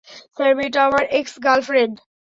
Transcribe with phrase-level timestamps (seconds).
[0.35, 1.95] Sir, মেয়েটা আমার x-girlfriend.